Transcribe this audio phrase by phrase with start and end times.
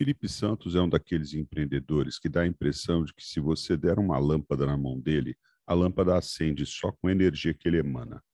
[0.00, 3.98] Felipe Santos é um daqueles empreendedores que dá a impressão de que se você der
[3.98, 8.24] uma lâmpada na mão dele, a lâmpada acende só com a energia que ele emana.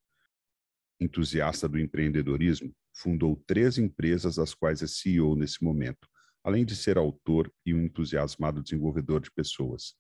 [1.00, 6.08] Entusiasta do empreendedorismo, fundou três empresas das quais é CEO nesse momento,
[6.44, 9.96] além de ser autor e um entusiasmado desenvolvedor de pessoas.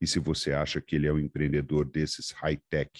[0.00, 2.90] E se você acha que ele é um empreendedor desses high-tech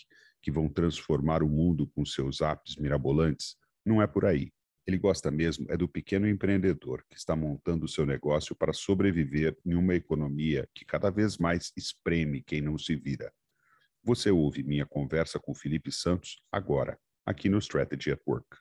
[0.40, 4.52] que vão transformar o mundo com seus apps mirabolantes, não é por aí.
[4.86, 9.56] Ele gosta mesmo é do pequeno empreendedor que está montando o seu negócio para sobreviver
[9.64, 13.32] em uma economia que cada vez mais espreme quem não se vira.
[14.02, 18.58] Você ouve minha conversa com Felipe Santos agora, aqui no Strategy at Work.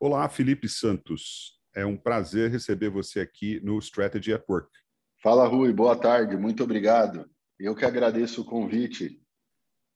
[0.00, 1.60] Olá, Felipe Santos.
[1.74, 4.70] É um prazer receber você aqui no Strategy at Work.
[5.20, 5.72] Fala, Rui.
[5.72, 6.36] Boa tarde.
[6.36, 7.28] Muito obrigado.
[7.58, 9.20] Eu que agradeço o convite.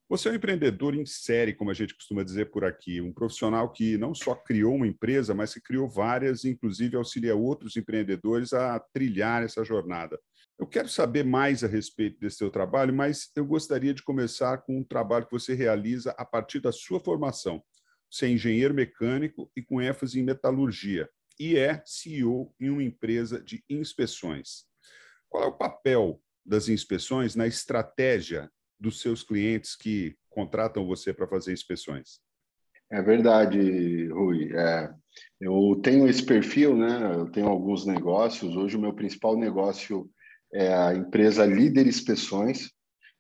[0.08, 3.70] Você é um empreendedor em série, como a gente costuma dizer por aqui, um profissional
[3.70, 8.80] que não só criou uma empresa, mas que criou várias, inclusive auxilia outros empreendedores a
[8.92, 10.18] trilhar essa jornada.
[10.59, 14.76] Eu quero saber mais a respeito desse seu trabalho, mas eu gostaria de começar com
[14.76, 17.62] um trabalho que você realiza a partir da sua formação.
[18.10, 23.40] Você é engenheiro mecânico e com ênfase em metalurgia e é CEO em uma empresa
[23.40, 24.71] de inspeções.
[25.33, 31.27] Qual é o papel das inspeções na estratégia dos seus clientes que contratam você para
[31.27, 32.21] fazer inspeções?
[32.91, 34.55] É verdade, Rui.
[34.55, 34.93] É,
[35.41, 37.15] eu tenho esse perfil, né?
[37.15, 38.55] Eu tenho alguns negócios.
[38.55, 40.07] Hoje o meu principal negócio
[40.53, 42.71] é a empresa Líder Inspeções.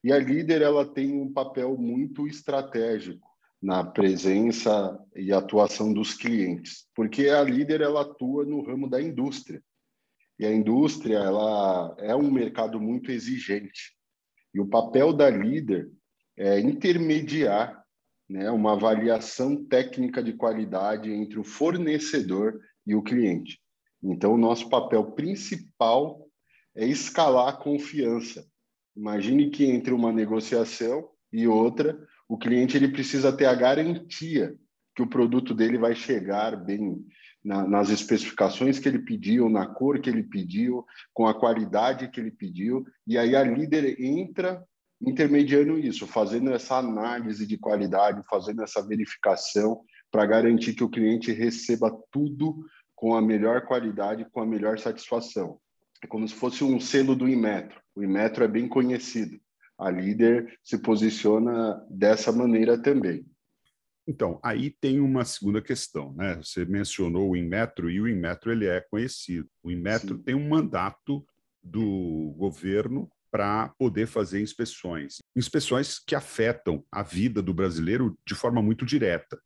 [0.04, 3.26] E a Líder ela tem um papel muito estratégico
[3.62, 9.62] na presença e atuação dos clientes, porque a líder ela atua no ramo da indústria.
[10.42, 13.92] E a indústria ela é um mercado muito exigente.
[14.52, 15.88] E o papel da líder
[16.36, 17.80] é intermediar
[18.28, 23.60] né, uma avaliação técnica de qualidade entre o fornecedor e o cliente.
[24.02, 26.26] Então, nosso papel principal
[26.74, 28.44] é escalar a confiança.
[28.96, 31.96] Imagine que entre uma negociação e outra,
[32.28, 34.56] o cliente ele precisa ter a garantia
[34.96, 37.06] que o produto dele vai chegar bem
[37.44, 42.20] na, nas especificações que ele pediu, na cor que ele pediu, com a qualidade que
[42.20, 44.62] ele pediu, e aí a líder entra
[45.00, 51.32] intermediando isso, fazendo essa análise de qualidade, fazendo essa verificação para garantir que o cliente
[51.32, 52.64] receba tudo
[52.94, 55.58] com a melhor qualidade, com a melhor satisfação.
[56.02, 57.80] É como se fosse um selo do Inmetro.
[57.96, 59.40] O Inmetro é bem conhecido
[59.82, 63.26] a líder se posiciona dessa maneira também.
[64.06, 66.36] Então, aí tem uma segunda questão, né?
[66.36, 69.48] Você mencionou o Inmetro e o Inmetro ele é conhecido.
[69.62, 70.22] O Inmetro Sim.
[70.22, 71.24] tem um mandato
[71.62, 78.60] do governo para poder fazer inspeções, inspeções que afetam a vida do brasileiro de forma
[78.60, 79.40] muito direta.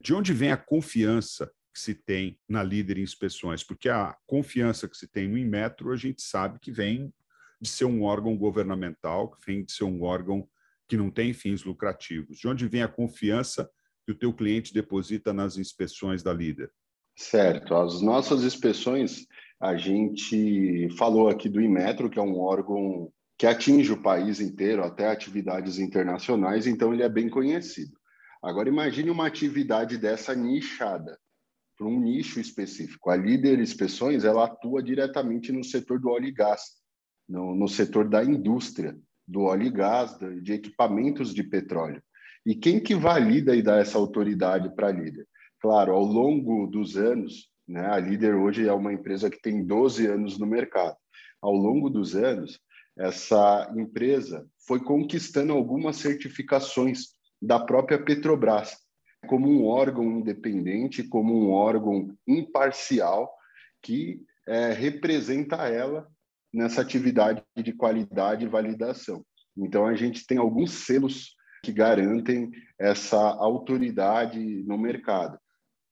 [0.00, 3.62] De onde vem a confiança que se tem na líder em inspeções?
[3.62, 7.12] Porque a confiança que se tem no Inmetro, a gente sabe que vem
[7.60, 10.48] de ser um órgão governamental, que vem de ser um órgão
[10.88, 12.38] que não tem fins lucrativos?
[12.38, 13.68] De onde vem a confiança
[14.06, 16.70] que o teu cliente deposita nas inspeções da líder?
[17.16, 17.74] Certo.
[17.74, 19.26] As nossas inspeções,
[19.60, 24.84] a gente falou aqui do Inmetro, que é um órgão que atinge o país inteiro,
[24.84, 27.92] até atividades internacionais, então ele é bem conhecido.
[28.42, 31.18] Agora imagine uma atividade dessa nichada,
[31.76, 33.10] para um nicho específico.
[33.10, 36.62] A Líder Inspeções, ela atua diretamente no setor do óleo e gás
[37.28, 38.96] no, no setor da indústria,
[39.26, 42.02] do óleo e gás, de equipamentos de petróleo.
[42.46, 45.26] E quem que valida e dá essa autoridade para a líder?
[45.60, 50.06] Claro, ao longo dos anos, né, a líder hoje é uma empresa que tem 12
[50.06, 50.96] anos no mercado.
[51.42, 52.60] Ao longo dos anos,
[52.96, 57.08] essa empresa foi conquistando algumas certificações
[57.42, 58.76] da própria Petrobras,
[59.26, 63.28] como um órgão independente, como um órgão imparcial
[63.82, 66.06] que é, representa ela
[66.54, 69.24] nessa atividade de qualidade e validação.
[69.56, 71.34] Então, a gente tem alguns selos
[71.66, 75.36] que garantem essa autoridade no mercado.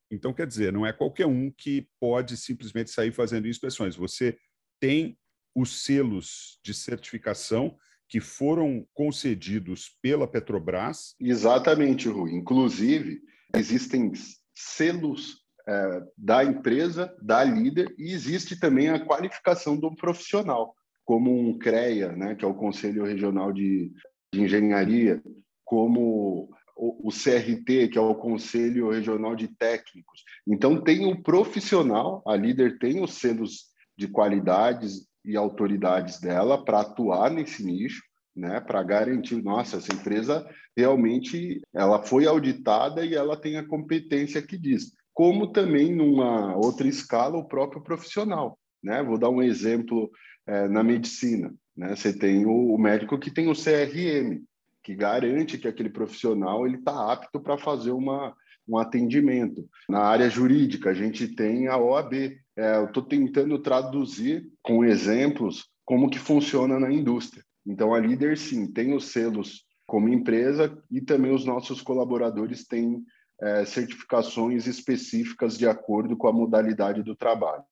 [0.09, 3.97] Então, quer dizer, não é qualquer um que pode simplesmente sair fazendo inspeções.
[3.97, 4.39] Você
[4.81, 5.19] tem
[5.53, 7.77] os selos de certificação
[8.09, 11.17] que foram concedidos pela Petrobras.
[11.19, 12.33] Exatamente, Rui.
[12.33, 13.21] Inclusive,
[13.57, 14.13] existem
[14.55, 20.73] selos é, da empresa, da líder, e existe também a qualificação do profissional,
[21.05, 23.91] como um CREA, né, que é o Conselho Regional de,
[24.33, 25.21] de Engenharia,
[25.65, 30.25] como o, CRT, que é o Conselho Regional de Técnicos.
[30.47, 33.67] Então, tem o profissional, a líder tem os selos
[33.97, 38.03] de qualidades e autoridades dela para atuar nesse nicho,
[38.37, 40.45] né, para garantir, nossa, essa empresa
[40.77, 44.93] realmente ela foi auditada e ela tem a competência que diz.
[45.13, 49.03] Como também numa outra escala o próprio profissional, né?
[49.03, 50.11] Vou dar um exemplo
[50.47, 51.95] é, na medicina, né?
[51.95, 54.43] Você tem o, o, médico que tem o CRM,
[54.85, 58.37] que garante que aquele profissional ele está apto para fazer uma
[58.67, 59.69] um atendimento.
[59.89, 62.15] Na área jurídica, a gente tem a OAB.
[62.57, 67.45] É, eu estou tentando traduzir com exemplos como que funciona na indústria.
[67.67, 73.05] Então, a Líder, sim, tem os selos como empresa e também os nossos colaboradores têm
[73.41, 77.65] é, certificações específicas de acordo com a modalidade do trabalho.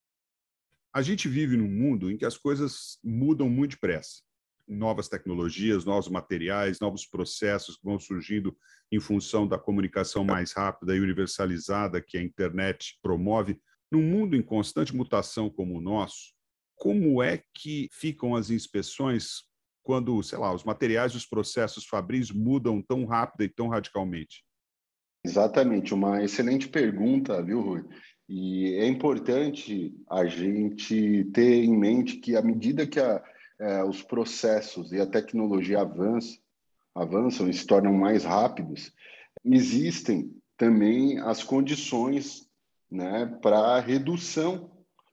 [0.94, 4.20] A gente vive num mundo em que as coisas mudam muito depressa.
[4.68, 8.56] Novas tecnologias, novos materiais, novos processos que vão surgindo
[8.90, 13.60] em função da comunicação mais rápida e universalizada que a internet promove.
[13.90, 16.32] Num mundo em constante mutação como o nosso,
[16.76, 19.44] como é que ficam as inspeções
[19.82, 24.44] quando, sei lá, os materiais, os processos fabris mudam tão rápido e tão radicalmente?
[25.24, 27.84] Exatamente, uma excelente pergunta, viu, Rui?
[28.28, 33.22] E é importante a gente ter em mente que, à medida que a,
[33.62, 36.36] é, os processos e a tecnologia avançam,
[36.92, 38.92] avançam e se tornam mais rápidos,
[39.44, 42.48] existem também as condições
[42.90, 44.70] né, para redução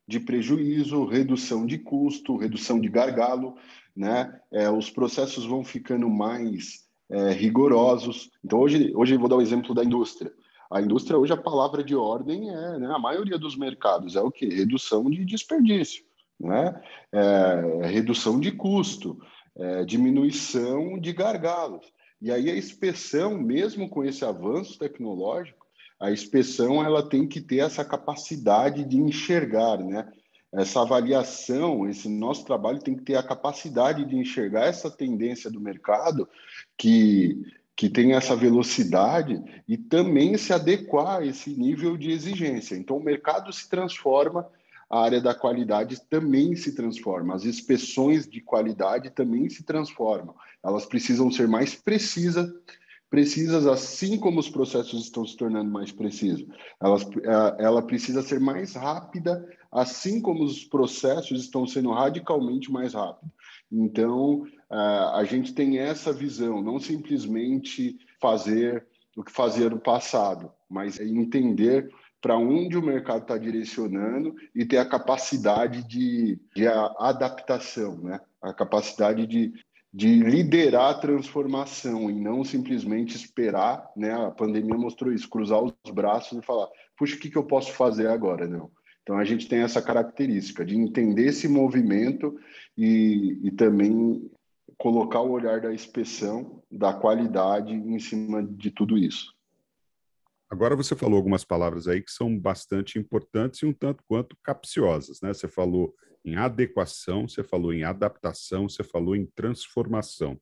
[0.07, 3.55] de prejuízo, redução de custo, redução de gargalo,
[3.95, 4.41] né?
[4.51, 8.31] É, os processos vão ficando mais é, rigorosos.
[8.43, 10.33] Então, hoje, hoje eu vou dar o um exemplo da indústria.
[10.71, 14.31] A indústria, hoje, a palavra de ordem é, né, a maioria dos mercados é o
[14.31, 14.47] quê?
[14.47, 16.03] Redução de desperdício,
[16.39, 16.81] né?
[17.11, 19.19] É, redução de custo,
[19.57, 21.85] é, diminuição de gargalos.
[22.21, 25.65] E aí a inspeção, mesmo com esse avanço tecnológico,
[25.99, 30.07] a inspeção ela tem que ter essa capacidade de enxergar, né?
[30.51, 35.61] essa avaliação, esse nosso trabalho tem que ter a capacidade de enxergar essa tendência do
[35.61, 36.27] mercado
[36.77, 37.39] que,
[37.75, 42.75] que tem essa velocidade e também se adequar a esse nível de exigência.
[42.75, 44.47] Então, o mercado se transforma,
[44.89, 50.35] a área da qualidade também se transforma, as inspeções de qualidade também se transformam.
[50.63, 52.51] Elas precisam ser mais precisas
[53.09, 56.45] precisas, assim como os processos estão se tornando mais precisos.
[56.79, 62.93] Elas, é, ela precisa ser mais rápida, assim como os processos estão sendo radicalmente mais
[62.93, 63.33] rápidos.
[63.71, 68.85] Então, é, a gente tem essa visão, não simplesmente fazer
[69.17, 71.91] o que fazia no passado, mas entender
[72.21, 78.19] para onde o mercado está direcionando e ter a capacidade de, de adaptação, né?
[78.41, 79.53] a capacidade de,
[79.93, 84.11] de liderar a transformação e não simplesmente esperar, né?
[84.13, 86.67] A pandemia mostrou isso, cruzar os braços e falar,
[86.97, 88.47] puxa, o que, que eu posso fazer agora?
[88.47, 88.69] Não.
[89.01, 92.39] Então a gente tem essa característica de entender esse movimento
[92.77, 94.29] e, e também
[94.77, 99.33] colocar o olhar da inspeção, da qualidade em cima de tudo isso.
[100.49, 105.21] Agora você falou algumas palavras aí que são bastante importantes e um tanto quanto capciosas,
[105.21, 105.31] né?
[105.31, 105.93] Você falou
[106.25, 110.39] em adequação, você falou em adaptação, você falou em transformação.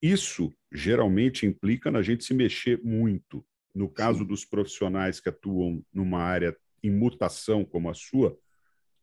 [0.00, 3.44] Isso geralmente implica na gente se mexer muito.
[3.74, 8.38] No caso dos profissionais que atuam numa área em mutação como a sua,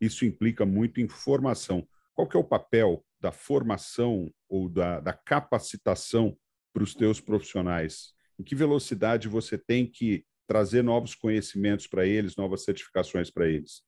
[0.00, 1.86] isso implica muito em formação.
[2.14, 6.36] Qual que é o papel da formação ou da, da capacitação
[6.72, 8.14] para os teus profissionais?
[8.40, 13.82] Em que velocidade você tem que trazer novos conhecimentos para eles, novas certificações para eles?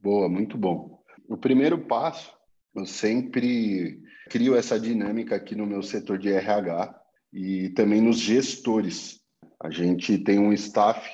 [0.00, 1.04] Boa, muito bom.
[1.28, 2.34] O primeiro passo,
[2.74, 4.00] eu sempre
[4.30, 6.98] crio essa dinâmica aqui no meu setor de RH
[7.34, 9.20] e também nos gestores.
[9.62, 11.06] A gente tem um staff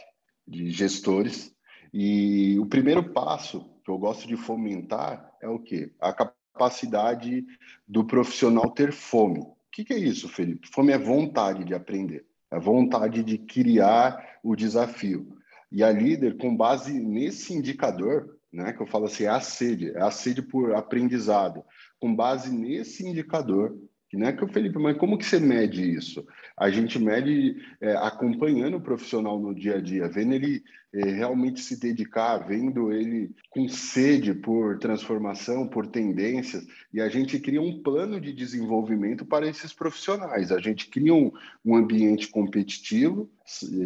[0.47, 1.53] de gestores
[1.93, 5.93] e o primeiro passo que eu gosto de fomentar é o quê?
[6.01, 7.45] A capacidade
[7.89, 9.41] do profissional ter fome.
[9.41, 10.69] O que, que é isso, Felipe?
[10.73, 15.37] Fome é vontade de aprender, é vontade de criar o desafio.
[15.71, 19.91] E a líder, com base nesse indicador, né, que eu falo assim, é a sede,
[19.91, 21.65] é a sede por aprendizado.
[21.99, 23.77] Com base nesse indicador,
[24.13, 26.27] não é que o Felipe, mas como que você mede isso?
[26.57, 30.63] A gente mede é, acompanhando o profissional no dia a dia, vendo ele
[30.95, 37.39] é, realmente se dedicar, vendo ele com sede por transformação, por tendências, e a gente
[37.41, 40.53] cria um plano de desenvolvimento para esses profissionais.
[40.53, 41.33] A gente cria um,
[41.65, 43.29] um ambiente competitivo,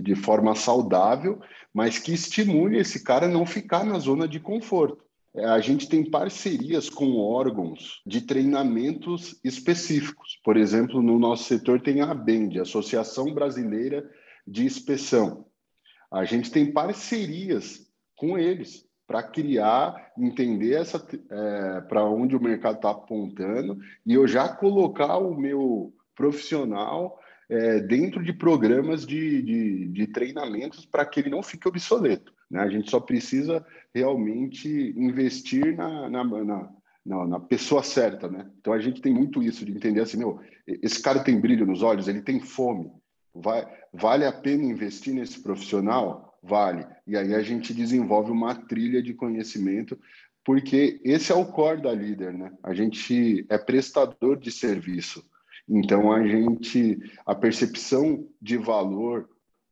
[0.03, 1.41] de forma saudável,
[1.73, 5.10] mas que estimule esse cara a não ficar na zona de conforto.
[5.35, 10.41] É, a gente tem parcerias com órgãos de treinamentos específicos.
[10.45, 14.09] Por exemplo, no nosso setor tem a ABEND, Associação Brasileira
[14.47, 15.47] de Inspeção.
[16.11, 22.77] A gente tem parcerias com eles para criar, entender essa é, para onde o mercado
[22.77, 27.19] está apontando e eu já colocar o meu profissional
[27.49, 32.33] é, dentro de programas de, de, de treinamentos para que ele não fique obsoleto.
[32.51, 32.61] Né?
[32.61, 33.65] A gente só precisa
[33.95, 36.71] realmente investir na, na, na
[37.05, 38.49] na, na, pessoa certa, né?
[38.61, 41.83] Então a gente tem muito isso de entender assim, meu, esse cara tem brilho nos
[41.83, 42.91] olhos, ele tem fome,
[43.35, 46.39] vai, vale a pena investir nesse profissional?
[46.43, 46.87] Vale.
[47.07, 49.99] E aí a gente desenvolve uma trilha de conhecimento,
[50.45, 52.53] porque esse é o core da líder, né?
[52.63, 55.23] A gente é prestador de serviço.
[55.69, 59.29] Então a gente, a percepção de valor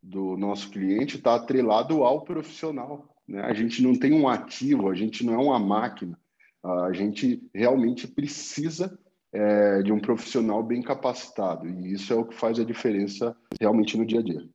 [0.08, 3.14] do nosso cliente está atrelado ao profissional.
[3.26, 3.42] Né?
[3.42, 6.18] A gente não tem um ativo, a gente não é uma máquina.
[6.64, 8.98] A gente realmente precisa
[9.32, 13.96] é, de um profissional bem capacitado e isso é o que faz a diferença realmente
[13.96, 14.48] no dia a dia.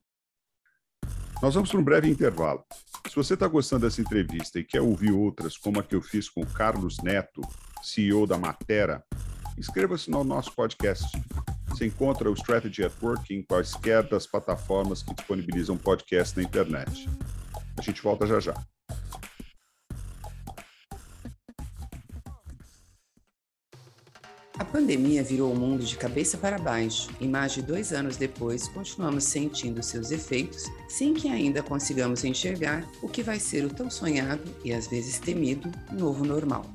[1.42, 2.64] Nós vamos para um breve intervalo.
[3.08, 6.30] Se você está gostando dessa entrevista e quer ouvir outras, como a que eu fiz
[6.30, 7.42] com o Carlos Neto,
[7.84, 9.04] CEO da Matera,
[9.58, 11.06] inscreva-se no nosso podcast.
[11.74, 17.10] Você encontra o Strategy at Work em quaisquer das plataformas que disponibilizam podcast na internet.
[17.76, 18.54] A gente volta já já.
[24.60, 28.68] A pandemia virou o mundo de cabeça para baixo e mais de dois anos depois
[28.68, 33.90] continuamos sentindo seus efeitos sem que ainda consigamos enxergar o que vai ser o tão
[33.90, 36.72] sonhado e às vezes temido novo normal.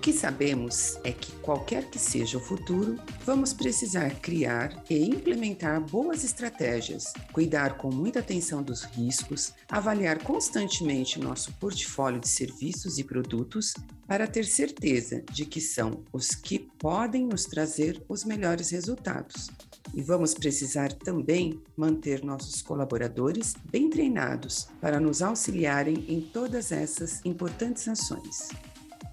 [0.00, 5.78] O que sabemos é que, qualquer que seja o futuro, vamos precisar criar e implementar
[5.78, 13.04] boas estratégias, cuidar com muita atenção dos riscos, avaliar constantemente nosso portfólio de serviços e
[13.04, 13.74] produtos
[14.06, 19.50] para ter certeza de que são os que podem nos trazer os melhores resultados.
[19.92, 27.20] E vamos precisar também manter nossos colaboradores bem treinados para nos auxiliarem em todas essas
[27.22, 28.48] importantes ações.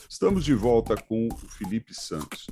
[0.09, 2.47] Estamos de volta com o Felipe Santos.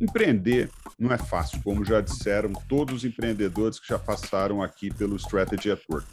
[0.00, 5.16] Empreender não é fácil, como já disseram todos os empreendedores que já passaram aqui pelo
[5.16, 6.06] Strategy at Work.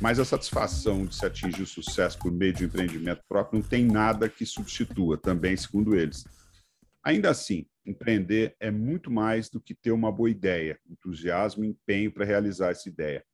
[0.00, 3.68] Mas a satisfação de se atingir o sucesso por meio de um empreendimento próprio não
[3.68, 6.24] tem nada que substitua, também segundo eles.
[7.02, 12.12] Ainda assim, empreender é muito mais do que ter uma boa ideia, entusiasmo e empenho
[12.12, 13.24] para realizar essa ideia.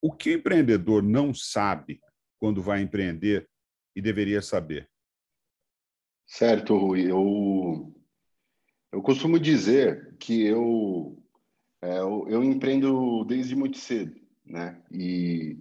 [0.00, 2.00] O que o empreendedor não sabe
[2.38, 3.48] quando vai empreender
[3.94, 4.88] e deveria saber?
[6.26, 7.10] Certo, Rui.
[7.10, 7.94] Eu,
[8.92, 11.22] eu costumo dizer que eu,
[11.82, 14.19] é, eu, eu empreendo desde muito cedo
[14.50, 14.76] né?
[14.90, 15.56] E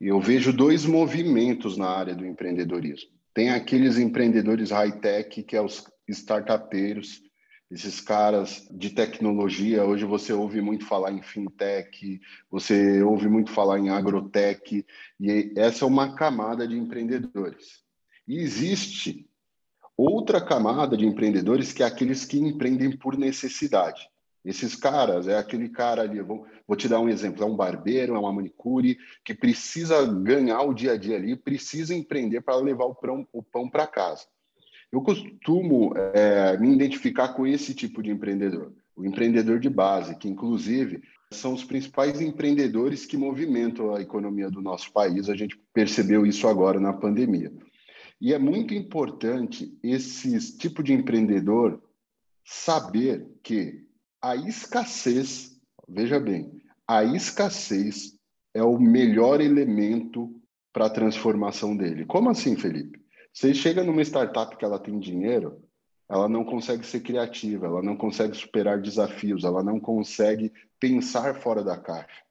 [0.00, 3.10] eu vejo dois movimentos na área do empreendedorismo.
[3.34, 7.20] Tem aqueles empreendedores high-tech, que é os startupeiros,
[7.70, 9.84] esses caras de tecnologia.
[9.84, 14.86] Hoje você ouve muito falar em fintech, você ouve muito falar em agrotech,
[15.20, 17.82] e essa é uma camada de empreendedores.
[18.28, 19.28] E existe
[19.96, 24.08] outra camada de empreendedores que é aqueles que empreendem por necessidade.
[24.44, 28.14] Esses caras, é aquele cara ali, vou, vou te dar um exemplo, é um barbeiro,
[28.14, 32.84] é uma manicure, que precisa ganhar o dia a dia ali, precisa empreender para levar
[32.84, 34.26] o pão, o pão para casa.
[34.92, 40.28] Eu costumo é, me identificar com esse tipo de empreendedor, o empreendedor de base, que
[40.28, 45.28] inclusive são os principais empreendedores que movimentam a economia do nosso país.
[45.28, 47.52] A gente percebeu isso agora na pandemia.
[48.20, 51.82] E é muito importante esse tipo de empreendedor
[52.44, 53.83] saber que
[54.24, 55.54] a escassez,
[55.86, 56.50] veja bem,
[56.88, 58.16] a escassez
[58.54, 60.34] é o melhor elemento
[60.72, 62.06] para a transformação dele.
[62.06, 63.04] Como assim, Felipe?
[63.30, 65.62] Você chega numa startup que ela tem dinheiro,
[66.08, 70.50] ela não consegue ser criativa, ela não consegue superar desafios, ela não consegue
[70.80, 72.22] pensar fora da caixa.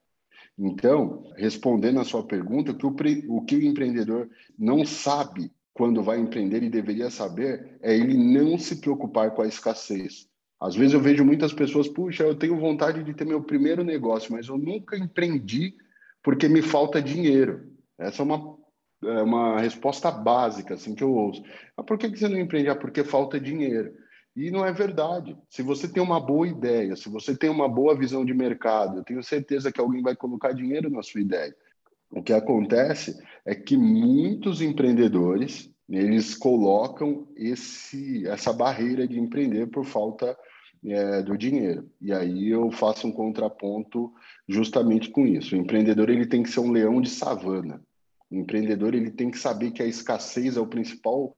[0.58, 2.96] Então, respondendo a sua pergunta, que o,
[3.30, 8.58] o que o empreendedor não sabe quando vai empreender e deveria saber é ele não
[8.58, 10.28] se preocupar com a escassez.
[10.64, 14.32] Às vezes eu vejo muitas pessoas, puxa, eu tenho vontade de ter meu primeiro negócio,
[14.32, 15.76] mas eu nunca empreendi
[16.24, 17.70] Porque me falta dinheiro.
[18.00, 18.58] Essa é uma,
[19.04, 21.44] é uma resposta básica assim, que eu ouço.
[21.76, 22.70] Ah, por que você não empreende?
[22.70, 23.94] Ah, porque falta dinheiro.
[24.34, 25.38] E não é verdade.
[25.50, 29.04] Se você tem uma boa ideia, se você tem uma boa visão de mercado, eu
[29.04, 31.54] tenho certeza que alguém vai colocar dinheiro na sua ideia.
[32.10, 39.84] O que acontece é que muitos empreendedores eles colocam esse, essa barreira de empreender por
[39.84, 40.38] falta
[40.86, 41.90] é, do dinheiro.
[42.02, 44.14] E aí eu faço um contraponto
[44.48, 45.56] justamente com isso.
[45.56, 47.82] O empreendedor ele tem que ser um leão de savana.
[48.30, 51.36] O empreendedor ele tem que saber que a escassez é o principal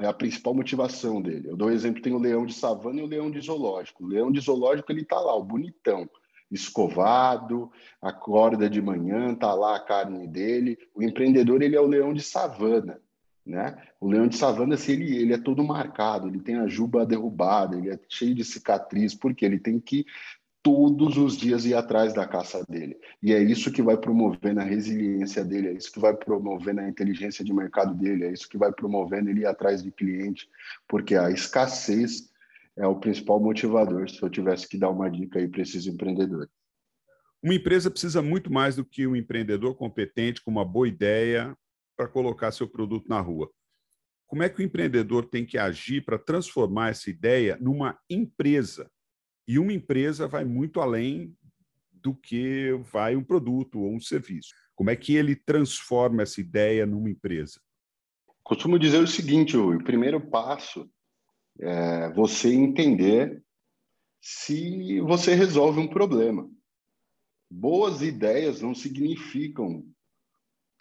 [0.00, 1.48] é a principal motivação dele.
[1.48, 4.02] Eu dou um exemplo, tem o leão de savana e o leão de zoológico.
[4.02, 6.10] O leão de zoológico ele está lá, o bonitão,
[6.50, 7.70] escovado,
[8.02, 10.76] acorda de manhã, tá lá a carne dele.
[10.92, 13.00] O empreendedor ele é o leão de savana.
[13.46, 13.76] Né?
[14.00, 17.76] O leão de savana, assim, ele, ele é todo marcado, ele tem a juba derrubada,
[17.76, 20.04] ele é cheio de cicatriz, porque ele tem que
[20.64, 22.98] todos os dias ir atrás da caça dele.
[23.22, 26.88] E é isso que vai promover na resiliência dele, é isso que vai promover na
[26.88, 30.48] inteligência de mercado dele, é isso que vai promovendo ele ir atrás de cliente,
[30.88, 32.28] porque a escassez
[32.76, 36.50] é o principal motivador, se eu tivesse que dar uma dica aí para esses empreendedores.
[37.40, 41.56] Uma empresa precisa muito mais do que um empreendedor competente com uma boa ideia
[41.96, 43.50] para colocar seu produto na rua.
[44.26, 48.90] Como é que o empreendedor tem que agir para transformar essa ideia numa empresa?
[49.48, 51.34] E uma empresa vai muito além
[51.92, 54.52] do que vai um produto ou um serviço.
[54.74, 57.60] Como é que ele transforma essa ideia numa empresa?
[58.42, 60.90] Costumo dizer o seguinte: o primeiro passo
[61.60, 63.42] é você entender
[64.20, 66.50] se você resolve um problema.
[67.48, 69.86] Boas ideias não significam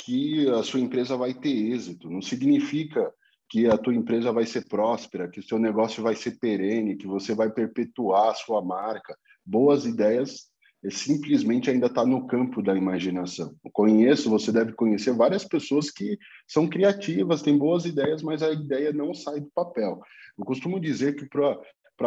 [0.05, 3.11] que a sua empresa vai ter êxito, não significa
[3.49, 7.07] que a tua empresa vai ser próspera, que o seu negócio vai ser perene, que
[7.07, 9.17] você vai perpetuar a sua marca.
[9.43, 10.45] Boas ideias
[10.83, 13.55] é simplesmente ainda está no campo da imaginação.
[13.65, 18.51] Eu conheço, você deve conhecer várias pessoas que são criativas, têm boas ideias, mas a
[18.51, 19.99] ideia não sai do papel.
[20.37, 21.57] Eu costumo dizer que para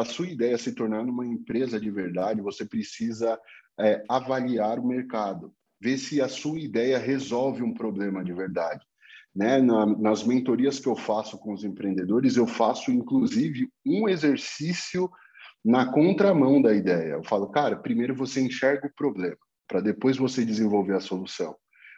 [0.02, 3.36] a sua ideia se tornar uma empresa de verdade, você precisa
[3.80, 8.84] é, avaliar o mercado ver se a sua ideia resolve um problema de verdade.
[9.34, 9.60] Né?
[9.60, 15.10] Na, nas mentorias que eu faço com os empreendedores, eu faço inclusive um exercício
[15.64, 17.14] na contramão da ideia.
[17.14, 19.36] Eu falo, cara, primeiro você enxerga o problema,
[19.66, 21.54] para depois você desenvolver a solução.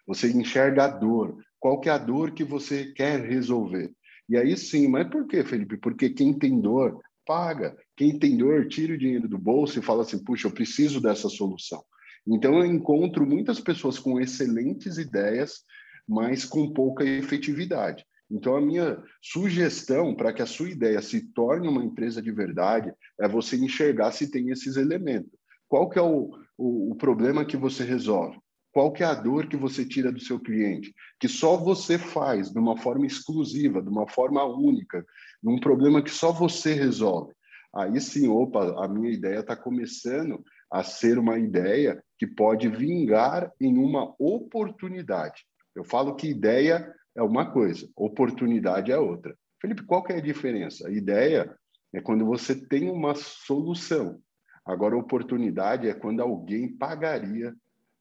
[0.06, 1.36] Você enxerga a dor.
[1.58, 3.90] Qual que é a dor que você quer resolver?
[4.28, 5.76] E aí sim, mas por quê, Felipe?
[5.76, 7.76] Porque quem tem dor paga.
[7.96, 11.28] Quem tem dor tira o dinheiro do bolso e fala assim: puxa, eu preciso dessa
[11.28, 11.80] solução.
[12.26, 15.62] Então, eu encontro muitas pessoas com excelentes ideias,
[16.08, 18.04] mas com pouca efetividade.
[18.30, 22.92] Então, a minha sugestão para que a sua ideia se torne uma empresa de verdade
[23.20, 25.30] é você enxergar se tem esses elementos.
[25.68, 28.38] Qual que é o, o, o problema que você resolve?
[28.72, 30.94] Qual que é a dor que você tira do seu cliente?
[31.18, 35.04] Que só você faz de uma forma exclusiva, de uma forma única,
[35.42, 37.32] num problema que só você resolve.
[37.74, 43.50] Aí sim, opa, a minha ideia está começando a ser uma ideia que pode vingar
[43.58, 45.46] em uma oportunidade.
[45.74, 49.34] Eu falo que ideia é uma coisa, oportunidade é outra.
[49.58, 50.90] Felipe, qual que é a diferença?
[50.90, 51.50] Ideia
[51.94, 54.20] é quando você tem uma solução.
[54.66, 57.54] Agora, oportunidade é quando alguém pagaria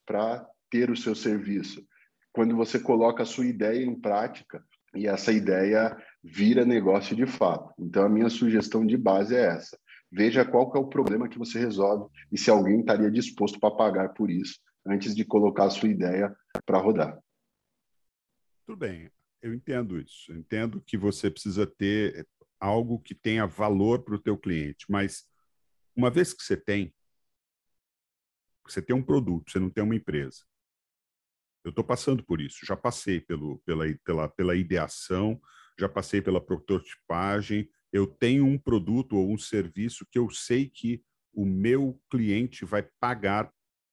[0.06, 1.82] para ter o seu serviço.
[2.34, 4.62] Quando você coloca a sua ideia em prática
[4.94, 7.74] e essa ideia vira negócio de fato.
[7.80, 9.80] Então, a minha sugestão de base é essa
[10.12, 13.76] veja qual que é o problema que você resolve e se alguém estaria disposto para
[13.76, 17.20] pagar por isso antes de colocar a sua ideia para rodar.
[18.66, 20.32] Tudo bem, eu entendo isso.
[20.32, 22.28] Eu entendo que você precisa ter
[22.60, 25.28] algo que tenha valor para o teu cliente, mas
[25.96, 26.94] uma vez que você tem,
[28.66, 30.44] você tem um produto, você não tem uma empresa.
[31.64, 35.42] Eu estou passando por isso, já passei pelo, pela, pela, pela ideação,
[35.78, 41.04] já passei pela prototipagem, eu tenho um produto ou um serviço que eu sei que
[41.34, 43.52] o meu cliente vai pagar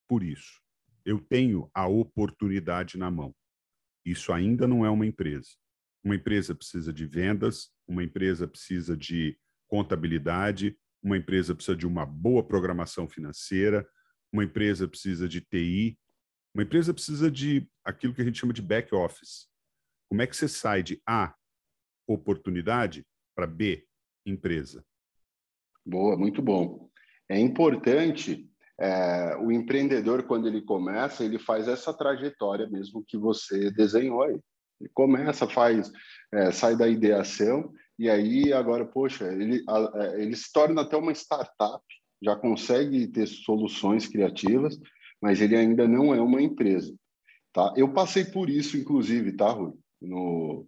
[0.08, 0.60] por isso.
[1.04, 3.34] Eu tenho a oportunidade na mão.
[4.04, 5.50] Isso ainda não é uma empresa.
[6.04, 12.06] Uma empresa precisa de vendas, uma empresa precisa de contabilidade, uma empresa precisa de uma
[12.06, 13.88] boa programação financeira,
[14.32, 15.98] uma empresa precisa de TI,
[16.54, 19.48] uma empresa precisa de aquilo que a gente chama de back office.
[20.08, 21.34] Como é que você sai de A,
[22.06, 23.04] oportunidade,
[23.36, 23.84] para B,
[24.24, 24.82] empresa?
[25.84, 26.88] Boa, muito bom.
[27.28, 33.70] É importante é, o empreendedor, quando ele começa, ele faz essa trajetória mesmo que você
[33.70, 34.40] desenhou aí.
[34.80, 35.92] Ele começa, faz,
[36.32, 40.96] é, sai da ideação e aí agora, poxa, ele, a, é, ele se torna até
[40.96, 41.84] uma startup,
[42.22, 44.78] já consegue ter soluções criativas,
[45.20, 46.94] mas ele ainda não é uma empresa.
[47.52, 47.72] Tá?
[47.76, 49.72] Eu passei por isso, inclusive, tá, Rui?
[50.00, 50.66] No,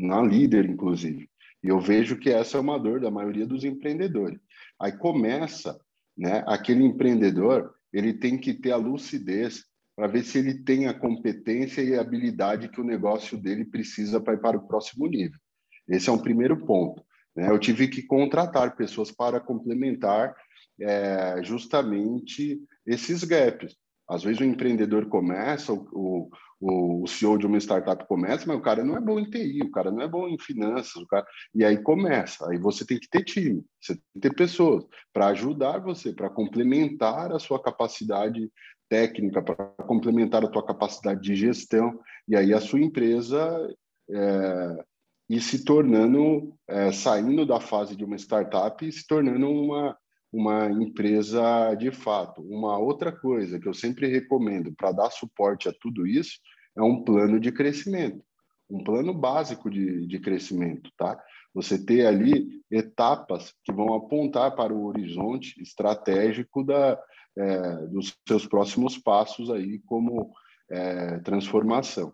[0.00, 1.28] na líder, inclusive.
[1.66, 4.38] E eu vejo que essa é uma dor da maioria dos empreendedores.
[4.80, 5.76] Aí começa,
[6.16, 6.44] né?
[6.46, 9.64] Aquele empreendedor, ele tem que ter a lucidez
[9.96, 14.20] para ver se ele tem a competência e a habilidade que o negócio dele precisa
[14.20, 15.40] para ir para o próximo nível.
[15.88, 17.02] Esse é um primeiro ponto.
[17.34, 17.50] Né?
[17.50, 20.36] Eu tive que contratar pessoas para complementar
[20.80, 23.74] é, justamente esses gaps.
[24.08, 28.62] Às vezes o empreendedor começa, o, o, o CEO de uma startup começa, mas o
[28.62, 31.26] cara não é bom em TI, o cara não é bom em finanças, o cara...
[31.54, 32.48] e aí começa.
[32.50, 36.30] Aí você tem que ter time, você tem que ter pessoas para ajudar você, para
[36.30, 38.50] complementar a sua capacidade
[38.88, 43.68] técnica, para complementar a tua capacidade de gestão, e aí a sua empresa
[44.10, 44.84] é,
[45.28, 49.96] ir se tornando, é, saindo da fase de uma startup e se tornando uma,
[50.32, 52.42] uma empresa de fato.
[52.42, 56.38] Uma outra coisa que eu sempre recomendo para dar suporte a tudo isso
[56.76, 58.22] é um plano de crescimento,
[58.68, 61.22] um plano básico de, de crescimento, tá?
[61.54, 67.00] Você ter ali etapas que vão apontar para o horizonte estratégico da,
[67.36, 70.34] é, dos seus próximos passos aí como
[70.70, 72.12] é, transformação.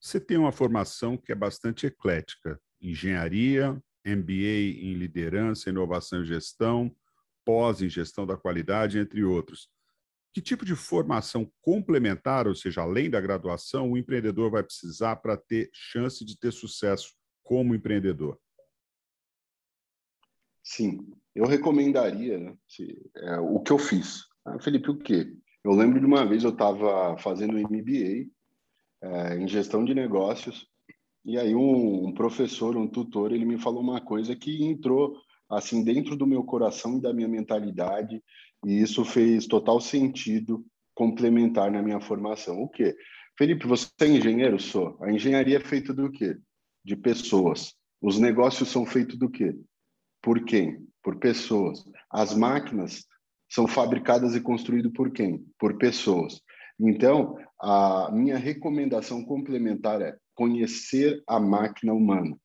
[0.00, 6.94] Você tem uma formação que é bastante eclética: engenharia, MBA em liderança, inovação e gestão,
[7.44, 9.68] pós em gestão da qualidade, entre outros.
[10.32, 15.36] Que tipo de formação complementar, ou seja, além da graduação, o empreendedor vai precisar para
[15.36, 18.38] ter chance de ter sucesso como empreendedor?
[20.62, 24.24] Sim, eu recomendaria né, se, é, o que eu fiz.
[24.44, 25.32] Ah, Felipe, o quê?
[25.64, 28.28] Eu lembro de uma vez eu estava fazendo MBA
[29.02, 30.68] é, em gestão de negócios
[31.26, 35.82] e aí um, um, professor, um tutor, ele me falou uma coisa que entrou assim
[35.82, 38.22] dentro do meu coração e da minha mentalidade
[38.64, 42.62] e isso fez total sentido complementar na minha formação.
[42.62, 42.96] O quê?
[43.36, 44.58] Felipe, você é engenheiro?
[44.58, 44.96] Sou.
[45.02, 46.36] A engenharia é feita do quê?
[46.84, 47.74] De pessoas.
[48.00, 49.54] Os negócios são feitos do quê?
[50.22, 50.86] Por quem?
[51.02, 51.84] Por pessoas.
[52.10, 53.04] As máquinas
[53.48, 55.44] são fabricadas e construídas por quem?
[55.58, 56.40] Por pessoas.
[56.78, 62.36] Então, a minha recomendação complementar é conhecer a máquina humana,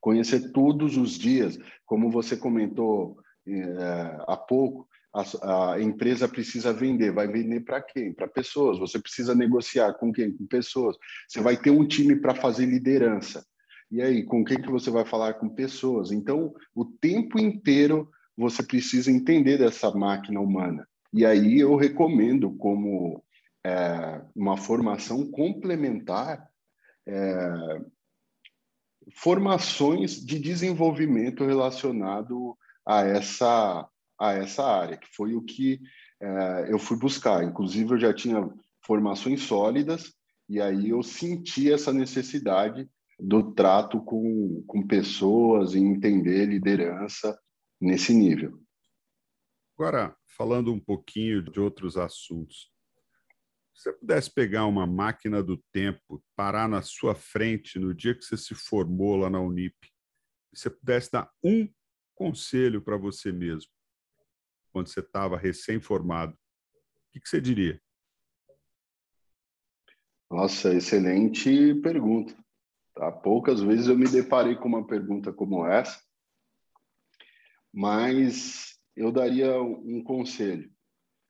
[0.00, 7.12] conhecer todos os dias, como você comentou é, há pouco, a, a, empresa precisa vender,
[7.12, 8.12] vai vender para quem?
[8.12, 8.78] Para pessoas.
[8.78, 10.30] Você precisa negociar com quem?
[10.30, 10.96] Com pessoas.
[11.26, 13.44] Você vai ter um time para fazer liderança.
[13.90, 15.34] E aí, com quem que você vai falar?
[15.34, 16.12] Com pessoas.
[16.12, 20.86] Então, o tempo inteiro você precisa entender dessa máquina humana.
[21.12, 23.24] E aí eu recomendo como
[23.64, 26.47] é, uma formação complementar
[27.08, 27.80] é,
[29.14, 33.88] formações de desenvolvimento relacionado a essa
[34.20, 35.80] a essa área, que foi o que
[36.20, 37.44] é, eu fui buscar.
[37.44, 38.50] Inclusive, eu já tinha
[38.84, 40.12] formações sólidas,
[40.48, 47.38] e aí eu senti essa necessidade do trato com, com pessoas e entender liderança
[47.80, 48.58] nesse nível.
[49.78, 52.72] Agora, falando um pouquinho de outros assuntos,
[53.78, 58.24] se você pudesse pegar uma máquina do tempo, parar na sua frente no dia que
[58.24, 59.76] você se formou lá na Unip,
[60.52, 61.72] e você pudesse dar um
[62.12, 63.70] conselho para você mesmo,
[64.72, 67.80] quando você estava recém-formado, o que, que você diria?
[70.28, 72.36] Nossa, excelente pergunta.
[72.96, 73.12] Tá?
[73.12, 76.02] Poucas vezes eu me deparei com uma pergunta como essa,
[77.72, 80.68] mas eu daria um conselho.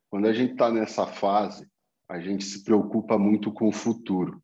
[0.08, 1.70] Quando a gente está nessa fase
[2.08, 4.42] a gente se preocupa muito com o futuro.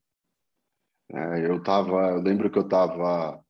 [1.11, 3.40] É, eu tava, eu lembro que eu estava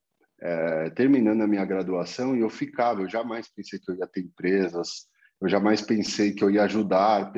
[0.41, 4.21] é, terminando a minha graduação e eu ficava, eu jamais pensei que eu ia ter
[4.21, 5.07] empresas,
[5.41, 7.33] eu jamais pensei que eu ia ajudar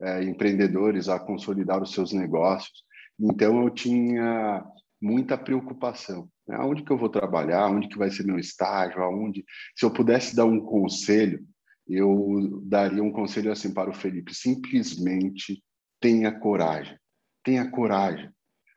[0.00, 2.84] é, empreendedores a consolidar os seus negócios.
[3.18, 4.64] Então eu tinha
[5.00, 6.28] muita preocupação.
[6.46, 6.56] Né?
[6.56, 7.68] Aonde que eu vou trabalhar?
[7.68, 9.02] Onde que vai ser meu estágio?
[9.02, 9.44] Aonde?
[9.76, 11.44] Se eu pudesse dar um conselho,
[11.88, 15.62] eu daria um conselho assim para o Felipe: simplesmente
[16.02, 16.98] tenha coragem.
[17.44, 18.28] Tenha coragem.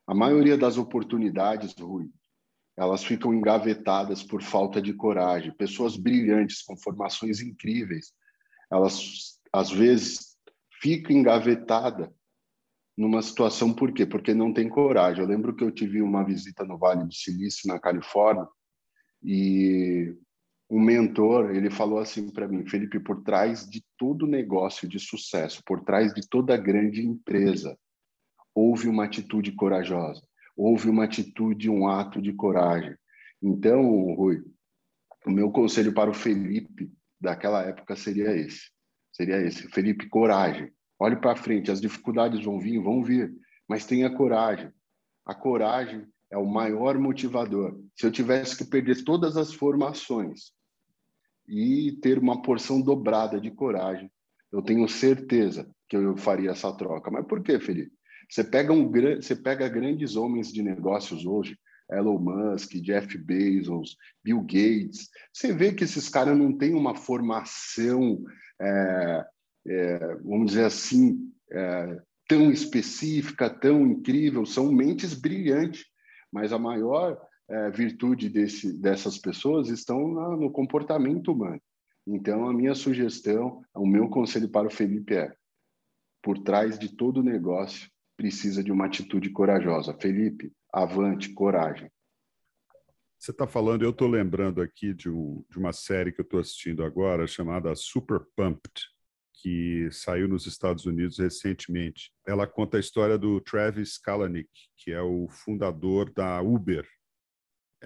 [0.08, 2.10] A maioria das oportunidades, Rui,
[2.78, 5.52] elas ficam engavetadas por falta de coragem.
[5.58, 8.14] Pessoas brilhantes, com formações incríveis,
[8.72, 10.38] elas às vezes
[10.82, 12.10] ficam engavetadas
[12.98, 14.06] numa situação por quê?
[14.06, 15.22] Porque não tem coragem.
[15.22, 18.48] Eu lembro que eu tive uma visita no Vale do Silício, na Califórnia,
[19.24, 20.16] e
[20.70, 25.62] um mentor, ele falou assim para mim, Felipe, por trás de todo negócio de sucesso,
[25.64, 27.78] por trás de toda grande empresa,
[28.54, 30.22] houve uma atitude corajosa,
[30.58, 32.96] houve uma atitude, um ato de coragem.
[33.42, 34.44] Então, Rui,
[35.26, 38.72] o meu conselho para o Felipe daquela época seria esse.
[39.12, 40.72] Seria esse, Felipe, coragem.
[40.98, 43.32] Olhe para frente, as dificuldades vão vir, vão vir,
[43.68, 44.72] mas tenha coragem.
[45.26, 47.80] A coragem é o maior motivador.
[47.96, 50.55] Se eu tivesse que perder todas as formações
[51.48, 54.12] e ter uma porção dobrada de coragem,
[54.52, 57.12] eu tenho certeza que eu faria essa troca.
[57.12, 57.92] Mas por quê, Felipe?
[58.30, 61.58] Você pega, um, você pega grandes homens de negócios hoje,
[61.92, 68.24] Elon Musk, Jeff Bezos, Bill Gates, você vê que esses caras não têm uma formação,
[68.60, 69.26] é,
[69.68, 75.86] é, vamos dizer assim, é, tão específica, tão incrível, são mentes brilhantes,
[76.32, 81.62] mas a maior é, virtude desse, dessas pessoas estão na, no comportamento humano.
[82.08, 85.36] Então, a minha sugestão, o meu conselho para o Felipe é:
[86.22, 89.94] por trás de todo negócio precisa de uma atitude corajosa.
[89.94, 91.90] Felipe, avante, coragem.
[93.18, 96.40] Você está falando, eu estou lembrando aqui de, um, de uma série que eu estou
[96.40, 98.84] assistindo agora chamada Super Pumped,
[99.34, 102.12] que saiu nos Estados Unidos recentemente.
[102.28, 106.88] Ela conta a história do Travis Kalanick, que é o fundador da Uber.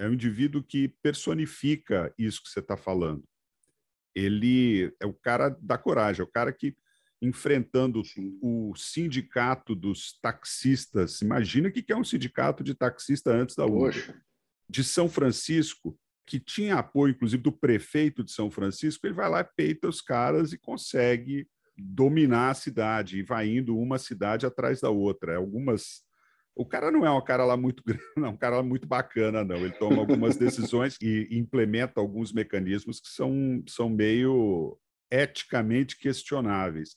[0.00, 3.22] É um indivíduo que personifica isso que você está falando.
[4.14, 6.74] Ele é o cara da coragem, é o cara que
[7.20, 8.38] enfrentando Sim.
[8.40, 11.20] o sindicato dos taxistas.
[11.20, 14.18] Imagina o que é um sindicato de taxista antes da Uber.
[14.66, 19.44] De São Francisco, que tinha apoio, inclusive, do prefeito de São Francisco, ele vai lá,
[19.44, 24.88] peita os caras e consegue dominar a cidade, e vai indo uma cidade atrás da
[24.88, 25.36] outra.
[25.36, 26.02] Algumas.
[26.54, 29.44] O cara não é um cara lá muito grande, não, um cara lá muito bacana,
[29.44, 29.56] não.
[29.56, 34.78] Ele toma algumas decisões e implementa alguns mecanismos que são, são meio
[35.10, 36.96] eticamente questionáveis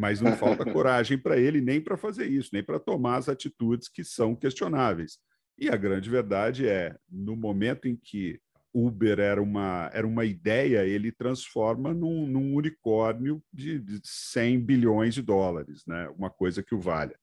[0.00, 3.86] mas não falta coragem para ele nem para fazer isso, nem para tomar as atitudes
[3.86, 5.18] que são questionáveis.
[5.58, 8.40] E a grande verdade é, no momento em que
[8.72, 15.14] Uber era uma, era uma ideia, ele transforma num, num unicórnio de, de 100 bilhões
[15.14, 16.08] de dólares, né?
[16.16, 17.18] uma coisa que o valha.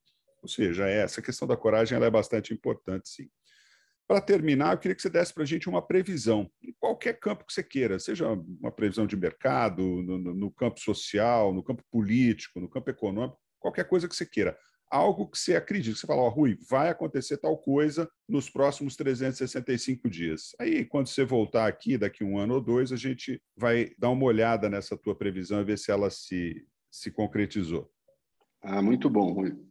[0.48, 3.30] Ou seja, essa questão da coragem é bastante importante, sim.
[4.08, 7.46] Para terminar, eu queria que você desse para a gente uma previsão, em qualquer campo
[7.46, 12.62] que você queira, seja uma previsão de mercado, no, no, campo social, no campo político,
[12.62, 14.58] no campo econômico, qualquer coisa que você queira.
[14.90, 18.96] Algo que você acredite, que você fala, oh, Rui, vai acontecer tal coisa nos próximos
[18.96, 20.56] 365 dias.
[20.58, 24.24] Aí, quando você voltar aqui, daqui um ano ou dois, a gente vai dar uma
[24.24, 27.92] olhada nessa tua previsão e ver se ela se, se concretizou.
[28.62, 29.68] Ah, muito bom, Rui.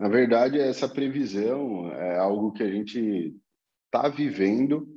[0.00, 3.36] Na verdade, essa previsão é algo que a gente
[3.84, 4.88] está vivendo.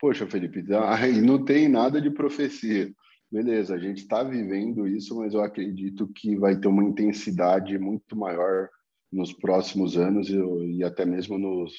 [0.00, 2.92] Poxa, Felipe, aí não tem nada de profecia.
[3.30, 8.16] Beleza, a gente está vivendo isso, mas eu acredito que vai ter uma intensidade muito
[8.16, 8.68] maior
[9.12, 11.72] nos próximos anos e, até mesmo nos,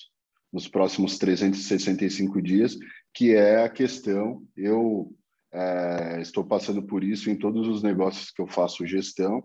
[0.51, 2.77] nos próximos 365 dias,
[3.13, 4.41] que é a questão.
[4.55, 5.13] Eu
[5.51, 9.43] é, estou passando por isso em todos os negócios que eu faço gestão,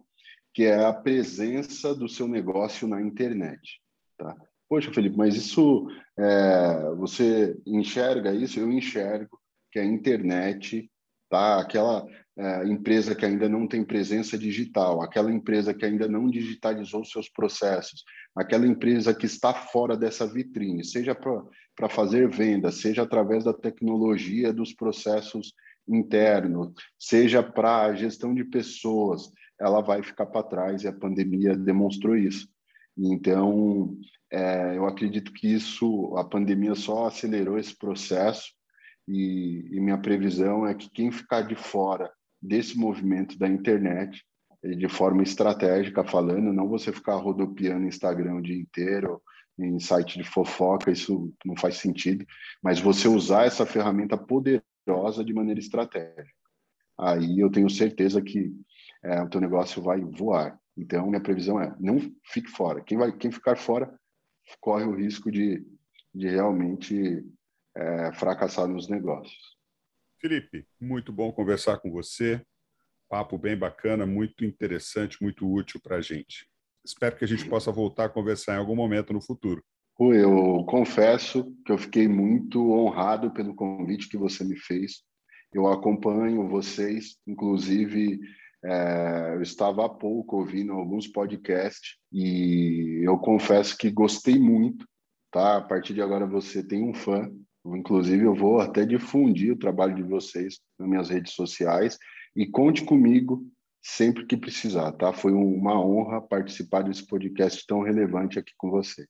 [0.54, 3.80] que é a presença do seu negócio na internet.
[4.16, 4.34] Tá?
[4.68, 8.60] Poxa, Felipe, mas isso é, você enxerga isso?
[8.60, 9.38] Eu enxergo
[9.72, 10.90] que a internet,
[11.30, 11.60] tá?
[11.60, 12.06] Aquela
[12.36, 17.28] é, empresa que ainda não tem presença digital, aquela empresa que ainda não digitalizou seus
[17.28, 18.04] processos,
[18.36, 24.52] aquela empresa que está fora dessa vitrine, seja para fazer venda, seja através da tecnologia
[24.52, 25.52] dos processos
[25.88, 29.30] internos, seja para a gestão de pessoas,
[29.60, 32.48] ela vai ficar para trás e a pandemia demonstrou isso.
[32.96, 33.96] Então,
[34.30, 38.52] é, eu acredito que isso, a pandemia só acelerou esse processo
[39.06, 44.22] e, e, minha previsão é que quem ficar de fora desse movimento da internet,
[44.62, 49.22] de forma estratégica falando, não você ficar rodopiando Instagram o dia inteiro,
[49.58, 52.24] em site de fofoca, isso não faz sentido,
[52.62, 56.38] mas você usar essa ferramenta poderosa de maneira estratégica.
[56.98, 58.52] Aí eu tenho certeza que
[59.02, 60.58] é, o teu negócio vai voar.
[60.76, 62.82] Então, minha previsão é, não fique fora.
[62.82, 63.92] Quem, vai, quem ficar fora
[64.60, 65.64] corre o risco de,
[66.14, 67.24] de realmente
[67.76, 69.56] é, fracassar nos negócios.
[70.20, 72.42] Felipe, muito bom conversar com você.
[73.08, 76.48] Papo bem bacana, muito interessante, muito útil para a gente.
[76.84, 79.62] Espero que a gente possa voltar a conversar em algum momento no futuro.
[79.98, 85.02] Eu confesso que eu fiquei muito honrado pelo convite que você me fez.
[85.52, 88.20] Eu acompanho vocês, inclusive
[88.64, 94.86] é, eu estava há pouco ouvindo alguns podcasts e eu confesso que gostei muito.
[95.30, 95.58] Tá?
[95.58, 97.30] A partir de agora você tem um fã.
[97.66, 101.98] Inclusive, eu vou até difundir o trabalho de vocês nas minhas redes sociais
[102.34, 103.44] e conte comigo
[103.82, 105.12] sempre que precisar, tá?
[105.12, 109.08] Foi uma honra participar desse podcast tão relevante aqui com vocês.